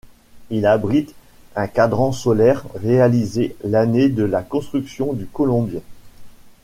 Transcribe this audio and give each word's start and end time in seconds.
Il 0.49 0.65
abrite 0.65 1.13
un 1.55 1.67
cadran 1.67 2.11
solaire 2.11 2.65
réalisé 2.73 3.55
l'année 3.63 4.09
de 4.09 4.23
la 4.23 4.41
construction 4.41 5.13
du 5.13 5.27
colombier. 5.27 5.83